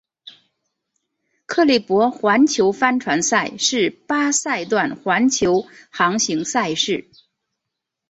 [1.45, 7.07] 克利伯环球帆船赛是八赛段环球航行赛事。